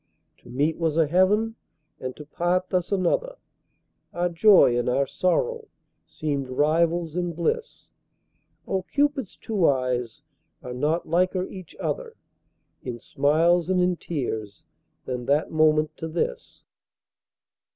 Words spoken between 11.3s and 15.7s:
each other In smiles and in tears than that